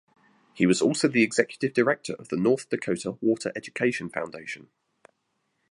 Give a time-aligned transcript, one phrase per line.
[0.51, 4.71] He was also the executive director of the North Dakota Water Education Foundation.